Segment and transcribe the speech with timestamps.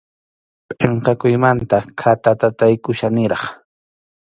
[0.79, 3.43] Pʼinqakuymanta khatatataykuchkaniraq.